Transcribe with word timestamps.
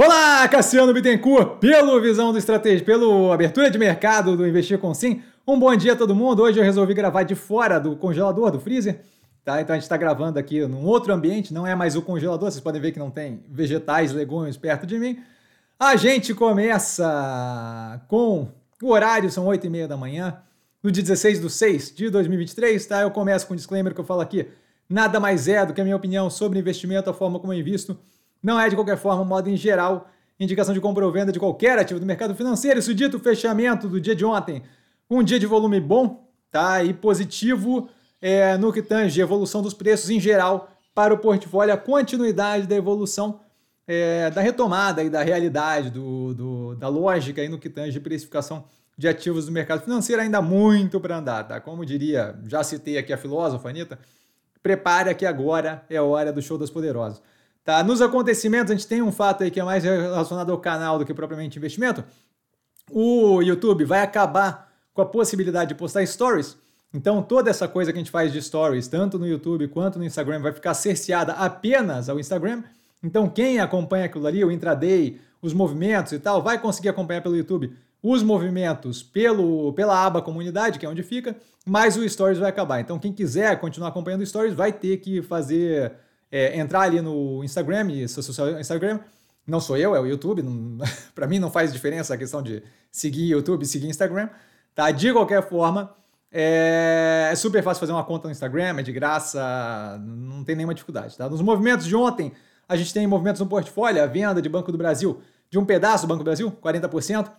Olá, 0.00 0.46
Cassiano 0.46 0.94
Bittencourt, 0.94 1.58
pelo 1.58 2.00
Visão 2.00 2.30
do 2.30 2.38
Estratégia, 2.38 2.84
pelo 2.84 3.32
Abertura 3.32 3.68
de 3.68 3.76
Mercado 3.76 4.36
do 4.36 4.46
Investir 4.46 4.78
com 4.78 4.94
Sim. 4.94 5.24
Um 5.44 5.58
bom 5.58 5.74
dia 5.74 5.94
a 5.94 5.96
todo 5.96 6.14
mundo. 6.14 6.40
Hoje 6.40 6.56
eu 6.56 6.62
resolvi 6.62 6.94
gravar 6.94 7.24
de 7.24 7.34
fora 7.34 7.80
do 7.80 7.96
congelador, 7.96 8.52
do 8.52 8.60
freezer. 8.60 9.00
Tá? 9.44 9.60
Então 9.60 9.74
a 9.74 9.76
gente 9.76 9.82
está 9.82 9.96
gravando 9.96 10.38
aqui 10.38 10.64
num 10.68 10.84
outro 10.84 11.12
ambiente, 11.12 11.52
não 11.52 11.66
é 11.66 11.74
mais 11.74 11.96
o 11.96 12.02
congelador, 12.02 12.48
vocês 12.48 12.62
podem 12.62 12.80
ver 12.80 12.92
que 12.92 12.98
não 13.00 13.10
tem 13.10 13.42
vegetais, 13.50 14.12
legumes 14.12 14.56
perto 14.56 14.86
de 14.86 15.00
mim. 15.00 15.18
A 15.76 15.96
gente 15.96 16.32
começa 16.32 18.00
com 18.06 18.46
o 18.80 18.90
horário, 18.92 19.28
são 19.32 19.46
8 19.46 19.66
e 19.66 19.68
meia 19.68 19.88
da 19.88 19.96
manhã, 19.96 20.38
no 20.80 20.92
dia 20.92 21.02
16 21.02 21.40
de 21.40 21.50
6 21.50 21.96
de 21.96 22.08
2023, 22.08 22.86
tá? 22.86 23.00
Eu 23.02 23.10
começo 23.10 23.48
com 23.48 23.52
um 23.52 23.56
disclaimer 23.56 23.92
que 23.92 24.00
eu 24.00 24.04
falo 24.04 24.20
aqui. 24.20 24.46
Nada 24.88 25.18
mais 25.18 25.48
é 25.48 25.66
do 25.66 25.74
que 25.74 25.80
a 25.80 25.84
minha 25.84 25.96
opinião 25.96 26.30
sobre 26.30 26.56
investimento, 26.60 27.10
a 27.10 27.12
forma 27.12 27.40
como 27.40 27.52
eu 27.52 27.58
invisto 27.58 27.98
não 28.42 28.60
é, 28.60 28.68
de 28.68 28.74
qualquer 28.74 28.96
forma, 28.96 29.24
modo 29.24 29.48
em 29.48 29.56
geral, 29.56 30.08
indicação 30.38 30.74
de 30.74 30.80
compra 30.80 31.04
ou 31.04 31.12
venda 31.12 31.32
de 31.32 31.38
qualquer 31.38 31.78
ativo 31.78 31.98
do 31.98 32.06
mercado 32.06 32.34
financeiro. 32.34 32.78
Isso 32.78 32.94
dito, 32.94 33.18
fechamento 33.18 33.88
do 33.88 34.00
dia 34.00 34.14
de 34.14 34.24
ontem, 34.24 34.62
um 35.10 35.22
dia 35.22 35.38
de 35.38 35.46
volume 35.46 35.80
bom, 35.80 36.28
tá? 36.50 36.82
E 36.84 36.92
positivo 36.92 37.88
é, 38.20 38.56
no 38.56 38.72
que 38.72 38.82
tange 38.82 39.20
evolução 39.20 39.62
dos 39.62 39.74
preços 39.74 40.10
em 40.10 40.20
geral 40.20 40.70
para 40.94 41.14
o 41.14 41.18
portfólio, 41.18 41.72
a 41.72 41.76
continuidade 41.76 42.66
da 42.66 42.74
evolução 42.74 43.40
é, 43.86 44.30
da 44.30 44.40
retomada 44.40 45.02
e 45.02 45.08
da 45.08 45.22
realidade, 45.22 45.90
do, 45.90 46.34
do, 46.34 46.74
da 46.74 46.88
lógica 46.88 47.40
aí 47.40 47.48
no 47.48 47.58
que 47.58 47.70
tange 47.70 47.98
precificação 47.98 48.64
de 48.96 49.08
ativos 49.08 49.46
do 49.46 49.52
mercado 49.52 49.82
financeiro, 49.82 50.20
ainda 50.20 50.42
muito 50.42 51.00
para 51.00 51.16
andar, 51.16 51.44
tá? 51.44 51.60
Como 51.60 51.86
diria, 51.86 52.38
já 52.46 52.62
citei 52.64 52.98
aqui 52.98 53.12
a 53.12 53.16
filósofa 53.16 53.68
Anitta, 53.68 53.98
prepare 54.60 55.14
que 55.14 55.24
agora 55.24 55.84
é 55.88 55.96
a 55.96 56.02
hora 56.02 56.32
do 56.32 56.42
show 56.42 56.58
das 56.58 56.68
poderosas. 56.68 57.22
Tá? 57.68 57.84
Nos 57.84 58.00
acontecimentos, 58.00 58.70
a 58.70 58.74
gente 58.74 58.86
tem 58.86 59.02
um 59.02 59.12
fato 59.12 59.44
aí 59.44 59.50
que 59.50 59.60
é 59.60 59.62
mais 59.62 59.84
relacionado 59.84 60.50
ao 60.50 60.56
canal 60.56 60.98
do 60.98 61.04
que 61.04 61.12
propriamente 61.12 61.58
investimento. 61.58 62.02
O 62.90 63.42
YouTube 63.42 63.84
vai 63.84 64.00
acabar 64.00 64.72
com 64.94 65.02
a 65.02 65.04
possibilidade 65.04 65.68
de 65.68 65.74
postar 65.74 66.06
stories. 66.06 66.56
Então, 66.94 67.20
toda 67.20 67.50
essa 67.50 67.68
coisa 67.68 67.92
que 67.92 67.98
a 67.98 68.00
gente 68.00 68.10
faz 68.10 68.32
de 68.32 68.40
stories, 68.40 68.88
tanto 68.88 69.18
no 69.18 69.28
YouTube 69.28 69.68
quanto 69.68 69.98
no 69.98 70.04
Instagram, 70.06 70.40
vai 70.40 70.50
ficar 70.50 70.72
cerceada 70.72 71.34
apenas 71.34 72.08
ao 72.08 72.18
Instagram. 72.18 72.62
Então, 73.02 73.28
quem 73.28 73.60
acompanha 73.60 74.06
aquilo 74.06 74.26
ali, 74.26 74.42
o 74.42 74.50
intraday, 74.50 75.20
os 75.42 75.52
movimentos 75.52 76.12
e 76.12 76.18
tal, 76.18 76.42
vai 76.42 76.58
conseguir 76.58 76.88
acompanhar 76.88 77.20
pelo 77.20 77.36
YouTube 77.36 77.76
os 78.02 78.22
movimentos 78.22 79.02
pelo, 79.02 79.74
pela 79.74 80.06
aba 80.06 80.22
comunidade, 80.22 80.78
que 80.78 80.86
é 80.86 80.88
onde 80.88 81.02
fica, 81.02 81.36
mas 81.66 81.98
o 81.98 82.08
Stories 82.08 82.38
vai 82.38 82.48
acabar. 82.48 82.80
Então, 82.80 82.98
quem 82.98 83.12
quiser 83.12 83.60
continuar 83.60 83.90
acompanhando 83.90 84.24
Stories 84.24 84.54
vai 84.54 84.72
ter 84.72 84.96
que 84.96 85.20
fazer 85.20 85.92
é, 86.30 86.58
entrar 86.58 86.82
ali 86.82 87.00
no 87.00 87.42
Instagram 87.42 87.90
e 87.90 88.08
social 88.08 88.58
Instagram. 88.60 89.00
Não 89.46 89.60
sou 89.60 89.76
eu, 89.76 89.94
é 89.94 90.00
o 90.00 90.06
YouTube. 90.06 90.42
Para 91.14 91.26
mim 91.26 91.38
não 91.38 91.50
faz 91.50 91.72
diferença 91.72 92.14
a 92.14 92.16
questão 92.16 92.42
de 92.42 92.62
seguir 92.92 93.28
YouTube, 93.28 93.64
seguir 93.64 93.88
Instagram. 93.88 94.28
Tá? 94.74 94.90
De 94.90 95.12
qualquer 95.12 95.48
forma, 95.48 95.94
é, 96.30 97.30
é, 97.32 97.34
super 97.34 97.62
fácil 97.62 97.80
fazer 97.80 97.92
uma 97.92 98.04
conta 98.04 98.28
no 98.28 98.32
Instagram, 98.32 98.78
é 98.78 98.82
de 98.82 98.92
graça, 98.92 99.98
não 100.04 100.44
tem 100.44 100.54
nenhuma 100.54 100.74
dificuldade. 100.74 101.16
Tá? 101.16 101.28
Nos 101.28 101.40
movimentos 101.40 101.86
de 101.86 101.96
ontem, 101.96 102.32
a 102.68 102.76
gente 102.76 102.92
tem 102.92 103.06
movimentos 103.06 103.40
no 103.40 103.46
portfólio, 103.46 104.02
a 104.02 104.06
venda 104.06 104.42
de 104.42 104.48
Banco 104.48 104.70
do 104.70 104.78
Brasil 104.78 105.20
de 105.50 105.58
um 105.58 105.64
pedaço 105.64 106.06
do 106.06 106.08
Banco 106.08 106.18
do 106.18 106.24
Brasil, 106.24 106.52
40%. 106.62 107.30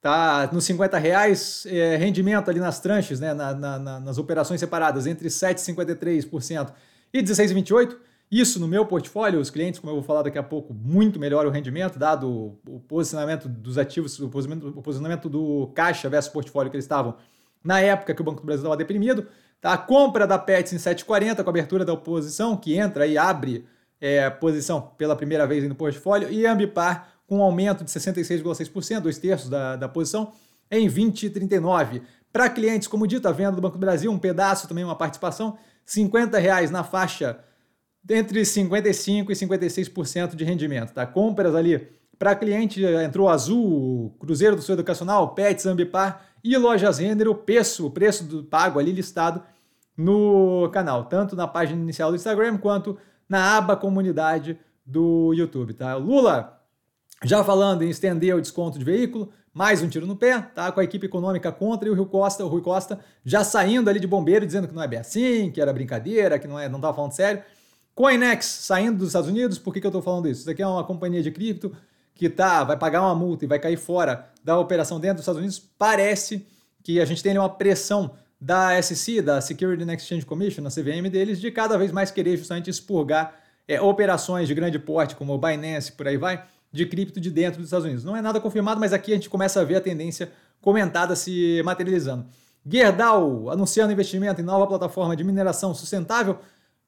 Tá 0.00 0.50
nos 0.52 0.64
50 0.64 0.98
reais, 0.98 1.64
é, 1.66 1.96
rendimento 1.96 2.50
ali 2.50 2.60
nas 2.60 2.78
tranches, 2.78 3.20
né, 3.20 3.32
na, 3.32 3.54
na, 3.54 4.00
nas 4.00 4.18
operações 4.18 4.60
separadas, 4.60 5.06
entre 5.06 5.28
7,53% 5.28 6.72
e 7.10 7.22
16,28%. 7.22 7.96
Isso 8.30 8.58
no 8.58 8.66
meu 8.66 8.84
portfólio, 8.86 9.38
os 9.38 9.50
clientes, 9.50 9.78
como 9.78 9.90
eu 9.90 9.96
vou 9.96 10.02
falar 10.02 10.22
daqui 10.22 10.38
a 10.38 10.42
pouco, 10.42 10.74
muito 10.74 11.20
melhor 11.20 11.46
o 11.46 11.50
rendimento, 11.50 11.98
dado 11.98 12.58
o 12.66 12.80
posicionamento 12.80 13.48
dos 13.48 13.78
ativos, 13.78 14.18
o 14.18 14.28
posicionamento, 14.28 15.28
do 15.28 15.70
caixa 15.74 16.08
versus 16.08 16.32
portfólio 16.32 16.70
que 16.70 16.76
eles 16.76 16.84
estavam 16.84 17.16
na 17.62 17.80
época 17.80 18.14
que 18.14 18.20
o 18.20 18.24
Banco 18.24 18.40
do 18.40 18.46
Brasil 18.46 18.62
estava 18.62 18.76
deprimido. 18.76 19.26
Tá? 19.60 19.72
A 19.72 19.78
compra 19.78 20.26
da 20.26 20.38
Pets 20.38 20.72
em 20.72 20.76
7,40 20.76 21.42
com 21.42 21.48
a 21.48 21.50
abertura 21.50 21.84
da 21.84 21.92
oposição, 21.92 22.56
que 22.56 22.76
entra 22.76 23.06
e 23.06 23.16
abre 23.16 23.66
é, 24.00 24.28
posição 24.28 24.80
pela 24.98 25.14
primeira 25.16 25.46
vez 25.46 25.66
no 25.68 25.74
portfólio, 25.74 26.30
e 26.30 26.46
Ambipar 26.46 27.08
com 27.26 27.38
um 27.38 27.42
aumento 27.42 27.84
de 27.84 27.90
66,6%, 27.90 29.00
dois 29.00 29.18
terços 29.18 29.48
da, 29.48 29.76
da 29.76 29.88
posição, 29.88 30.32
em 30.70 30.88
20,39. 30.88 32.02
Para 32.32 32.50
clientes, 32.50 32.88
como 32.88 33.06
dito, 33.06 33.28
a 33.28 33.32
venda 33.32 33.52
do 33.52 33.62
Banco 33.62 33.78
do 33.78 33.80
Brasil, 33.80 34.10
um 34.10 34.18
pedaço 34.18 34.68
também, 34.68 34.84
uma 34.84 34.96
participação, 34.96 35.56
50 35.86 36.38
reais 36.38 36.70
na 36.70 36.82
faixa 36.82 37.38
entre 38.08 38.42
55% 38.42 39.30
e 39.30 39.34
56% 39.34 40.34
de 40.34 40.44
rendimento. 40.44 40.92
Tá? 40.92 41.06
Compras 41.06 41.54
ali 41.54 41.88
para 42.18 42.34
cliente 42.34 42.82
entrou 42.84 43.28
Azul, 43.28 44.14
Cruzeiro 44.18 44.56
do 44.56 44.62
Sul 44.62 44.74
Educacional, 44.74 45.34
Pets, 45.34 45.66
Ambipar 45.66 46.26
e 46.42 46.56
Lojas 46.56 46.98
Renner, 46.98 47.28
o 47.28 47.34
preço, 47.34 47.86
o 47.86 47.90
preço 47.90 48.24
do 48.24 48.44
pago 48.44 48.78
ali 48.78 48.92
listado 48.92 49.42
no 49.96 50.68
canal, 50.72 51.04
tanto 51.04 51.36
na 51.36 51.46
página 51.46 51.80
inicial 51.80 52.10
do 52.10 52.16
Instagram 52.16 52.58
quanto 52.58 52.98
na 53.28 53.56
aba 53.56 53.76
comunidade 53.76 54.58
do 54.84 55.32
YouTube, 55.32 55.72
tá? 55.72 55.94
Lula, 55.96 56.60
já 57.24 57.42
falando 57.42 57.82
em 57.82 57.88
estender 57.88 58.34
o 58.34 58.40
desconto 58.40 58.78
de 58.78 58.84
veículo, 58.84 59.30
mais 59.52 59.82
um 59.82 59.88
tiro 59.88 60.06
no 60.06 60.16
pé, 60.16 60.40
tá? 60.40 60.70
Com 60.72 60.80
a 60.80 60.84
equipe 60.84 61.06
econômica 61.06 61.50
contra 61.50 61.88
e 61.88 61.90
o 61.90 61.94
Rio 61.94 62.06
Costa, 62.06 62.44
o 62.44 62.48
Rui 62.48 62.60
Costa 62.60 62.98
já 63.24 63.42
saindo 63.44 63.88
ali 63.88 64.00
de 64.00 64.06
bombeiro, 64.06 64.44
dizendo 64.44 64.68
que 64.68 64.74
não 64.74 64.82
é 64.82 64.88
bem 64.88 64.98
assim, 64.98 65.50
que 65.50 65.60
era 65.60 65.72
brincadeira, 65.72 66.38
que 66.38 66.48
não 66.48 66.58
é, 66.58 66.68
não 66.68 66.78
estava 66.78 66.94
falando 66.94 67.12
sério. 67.12 67.42
Coinex 67.94 68.46
saindo 68.46 68.98
dos 68.98 69.08
Estados 69.08 69.28
Unidos, 69.28 69.58
por 69.58 69.72
que, 69.72 69.80
que 69.80 69.86
eu 69.86 69.90
estou 69.90 70.02
falando 70.02 70.28
isso? 70.28 70.40
Isso 70.40 70.50
aqui 70.50 70.62
é 70.62 70.66
uma 70.66 70.84
companhia 70.84 71.22
de 71.22 71.30
cripto 71.30 71.74
que 72.14 72.28
tá, 72.28 72.64
vai 72.64 72.76
pagar 72.76 73.02
uma 73.02 73.14
multa 73.14 73.44
e 73.44 73.48
vai 73.48 73.58
cair 73.58 73.76
fora 73.76 74.30
da 74.42 74.58
operação 74.58 75.00
dentro 75.00 75.16
dos 75.16 75.22
Estados 75.22 75.38
Unidos. 75.40 75.58
Parece 75.78 76.46
que 76.82 77.00
a 77.00 77.04
gente 77.04 77.22
tem 77.22 77.36
uma 77.36 77.48
pressão 77.48 78.12
da 78.40 78.80
SEC, 78.82 79.22
da 79.22 79.40
Security 79.40 79.82
and 79.82 79.94
Exchange 79.94 80.26
Commission, 80.26 80.62
na 80.62 80.70
CVM 80.70 81.08
deles, 81.10 81.40
de 81.40 81.50
cada 81.50 81.78
vez 81.78 81.90
mais 81.90 82.10
querer 82.10 82.36
justamente 82.36 82.68
expurgar 82.68 83.34
é, 83.66 83.80
operações 83.80 84.46
de 84.46 84.54
grande 84.54 84.78
porte, 84.78 85.16
como 85.16 85.32
o 85.32 85.38
Binance, 85.38 85.92
por 85.92 86.06
aí 86.06 86.16
vai, 86.16 86.44
de 86.70 86.84
cripto 86.86 87.20
de 87.20 87.30
dentro 87.30 87.58
dos 87.58 87.68
Estados 87.68 87.86
Unidos. 87.86 88.04
Não 88.04 88.16
é 88.16 88.20
nada 88.20 88.40
confirmado, 88.40 88.78
mas 88.78 88.92
aqui 88.92 89.12
a 89.12 89.14
gente 89.14 89.30
começa 89.30 89.60
a 89.60 89.64
ver 89.64 89.76
a 89.76 89.80
tendência 89.80 90.30
comentada 90.60 91.16
se 91.16 91.62
materializando. 91.64 92.26
Gerdau 92.66 93.50
anunciando 93.50 93.92
investimento 93.92 94.40
em 94.40 94.44
nova 94.44 94.66
plataforma 94.66 95.14
de 95.14 95.22
mineração 95.22 95.74
sustentável 95.74 96.38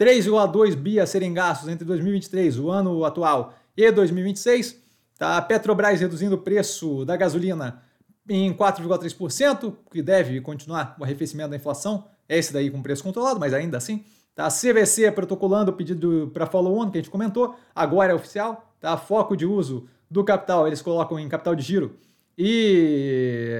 3,2 0.00 0.74
bi 0.74 0.98
a 0.98 1.04
serem 1.04 1.34
gastos 1.34 1.68
entre 1.68 1.84
2023, 1.84 2.58
o 2.58 2.70
ano 2.70 3.04
atual, 3.04 3.52
e 3.76 3.92
2026. 3.92 4.82
Tá? 5.18 5.36
A 5.36 5.42
Petrobras 5.42 6.00
reduzindo 6.00 6.36
o 6.36 6.38
preço 6.38 7.04
da 7.04 7.18
gasolina 7.18 7.82
em 8.26 8.50
4,3%, 8.54 9.74
que 9.92 10.00
deve 10.00 10.40
continuar 10.40 10.96
o 10.98 11.04
arrefecimento 11.04 11.50
da 11.50 11.56
inflação. 11.56 12.06
É 12.26 12.38
esse 12.38 12.50
daí 12.50 12.70
com 12.70 12.80
preço 12.80 13.02
controlado, 13.02 13.38
mas 13.38 13.52
ainda 13.52 13.76
assim. 13.76 14.02
Tá? 14.34 14.46
A 14.46 14.50
CVC 14.50 15.12
protocolando 15.12 15.70
o 15.70 15.74
pedido 15.74 16.30
para 16.32 16.46
follow-on, 16.46 16.90
que 16.90 16.96
a 16.96 17.02
gente 17.02 17.10
comentou, 17.10 17.54
agora 17.74 18.12
é 18.12 18.14
oficial. 18.14 18.72
Tá? 18.80 18.96
Foco 18.96 19.36
de 19.36 19.44
uso 19.44 19.86
do 20.10 20.24
capital, 20.24 20.66
eles 20.66 20.80
colocam 20.80 21.18
em 21.18 21.28
capital 21.28 21.54
de 21.54 21.62
giro 21.62 21.98
e 22.42 23.50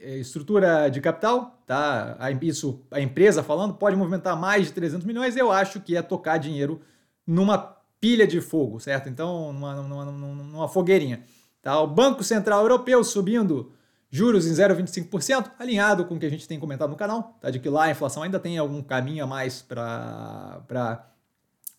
eh, 0.00 0.18
estrutura 0.18 0.88
de 0.88 1.00
capital, 1.00 1.60
tá? 1.66 2.16
Isso 2.40 2.86
a 2.88 3.00
empresa 3.00 3.42
falando 3.42 3.74
pode 3.74 3.96
movimentar 3.96 4.38
mais 4.38 4.68
de 4.68 4.72
300 4.74 5.04
milhões. 5.04 5.36
Eu 5.36 5.50
acho 5.50 5.80
que 5.80 5.96
é 5.96 6.02
tocar 6.02 6.38
dinheiro 6.38 6.80
numa 7.26 7.58
pilha 8.00 8.28
de 8.28 8.40
fogo, 8.40 8.78
certo? 8.78 9.08
Então, 9.08 9.52
numa, 9.52 9.74
numa, 9.82 10.04
numa 10.04 10.68
fogueirinha. 10.68 11.24
Tá? 11.60 11.80
O 11.80 11.88
Banco 11.88 12.22
Central 12.22 12.60
Europeu 12.60 13.02
subindo 13.02 13.72
juros 14.08 14.46
em 14.46 14.52
0,25%, 14.52 15.50
alinhado 15.58 16.04
com 16.04 16.14
o 16.14 16.18
que 16.20 16.26
a 16.26 16.30
gente 16.30 16.46
tem 16.46 16.60
comentado 16.60 16.90
no 16.90 16.96
canal, 16.96 17.36
tá? 17.40 17.50
de 17.50 17.58
que 17.58 17.68
lá 17.68 17.86
a 17.86 17.90
inflação 17.90 18.22
ainda 18.22 18.38
tem 18.38 18.56
algum 18.56 18.80
caminho 18.80 19.24
a 19.24 19.26
mais 19.26 19.60
para 19.60 21.10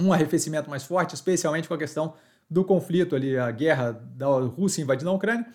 um 0.00 0.10
arrefecimento 0.10 0.70
mais 0.70 0.84
forte, 0.84 1.14
especialmente 1.14 1.68
com 1.68 1.74
a 1.74 1.78
questão 1.78 2.14
do 2.48 2.64
conflito 2.64 3.14
ali, 3.14 3.36
a 3.36 3.50
guerra 3.50 3.92
da 3.92 4.26
Rússia 4.26 4.80
invadindo 4.80 5.10
a 5.10 5.12
Ucrânia. 5.12 5.46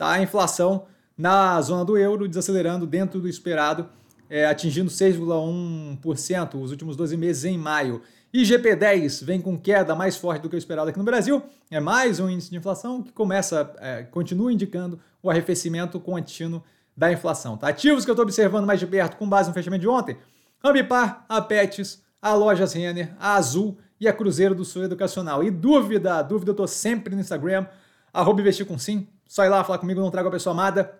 Tá? 0.00 0.12
A 0.12 0.22
inflação 0.22 0.86
na 1.14 1.60
zona 1.60 1.84
do 1.84 1.98
euro 1.98 2.26
desacelerando 2.26 2.86
dentro 2.86 3.20
do 3.20 3.28
esperado, 3.28 3.86
é, 4.30 4.46
atingindo 4.46 4.90
6,1% 4.90 6.54
os 6.54 6.70
últimos 6.70 6.96
12 6.96 7.18
meses 7.18 7.44
em 7.44 7.58
maio. 7.58 8.00
IGP-10 8.32 9.22
vem 9.22 9.42
com 9.42 9.58
queda 9.58 9.94
mais 9.94 10.16
forte 10.16 10.40
do 10.40 10.48
que 10.48 10.56
o 10.56 10.58
esperado 10.58 10.88
aqui 10.88 10.98
no 10.98 11.04
Brasil. 11.04 11.42
É 11.70 11.78
mais 11.80 12.18
um 12.18 12.30
índice 12.30 12.48
de 12.48 12.56
inflação 12.56 13.02
que 13.02 13.12
começa, 13.12 13.74
é, 13.78 14.04
continua 14.04 14.50
indicando 14.50 14.98
o 15.22 15.28
arrefecimento 15.28 16.00
contínuo 16.00 16.62
da 16.96 17.12
inflação. 17.12 17.58
Tá? 17.58 17.68
Ativos 17.68 18.06
que 18.06 18.10
eu 18.10 18.14
estou 18.14 18.24
observando 18.24 18.64
mais 18.64 18.80
de 18.80 18.86
perto 18.86 19.18
com 19.18 19.28
base 19.28 19.50
no 19.50 19.54
fechamento 19.54 19.82
de 19.82 19.88
ontem: 19.88 20.16
Ambipar, 20.64 21.26
a 21.28 21.42
Pets, 21.42 22.02
a 22.22 22.32
Lojas 22.32 22.72
Renner, 22.72 23.14
a 23.20 23.34
Azul 23.34 23.76
e 24.00 24.08
a 24.08 24.14
Cruzeiro 24.14 24.54
do 24.54 24.64
Sul 24.64 24.82
Educacional. 24.82 25.44
E 25.44 25.50
dúvida, 25.50 26.22
dúvida 26.22 26.52
eu 26.52 26.54
estou 26.54 26.66
sempre 26.66 27.14
no 27.14 27.20
Instagram, 27.20 27.66
arroba 28.14 28.40
investir 28.40 28.64
com 28.64 28.78
sim, 28.78 29.06
só 29.30 29.44
ir 29.44 29.48
lá 29.48 29.62
falar 29.62 29.78
comigo, 29.78 30.00
não 30.00 30.10
trago 30.10 30.26
a 30.26 30.32
pessoa 30.32 30.52
amada, 30.52 30.92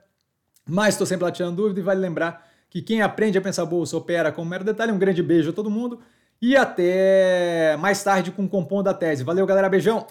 mas 0.64 0.94
estou 0.94 1.04
sempre 1.04 1.24
lá 1.24 1.32
tirando 1.32 1.56
dúvida 1.56 1.80
e 1.80 1.82
vale 1.82 1.98
lembrar 1.98 2.46
que 2.70 2.80
quem 2.80 3.02
aprende 3.02 3.36
a 3.36 3.40
pensar 3.40 3.64
bolsa 3.64 3.96
opera 3.96 4.30
com 4.30 4.42
um 4.42 4.44
mero 4.44 4.62
detalhe. 4.62 4.92
Um 4.92 4.98
grande 5.00 5.20
beijo 5.20 5.50
a 5.50 5.52
todo 5.52 5.68
mundo 5.68 6.00
e 6.40 6.56
até 6.56 7.76
mais 7.80 8.04
tarde 8.04 8.30
com 8.30 8.44
o 8.44 8.48
Compondo 8.48 8.84
da 8.84 8.94
Tese. 8.94 9.24
Valeu, 9.24 9.44
galera, 9.44 9.68
beijão! 9.68 10.06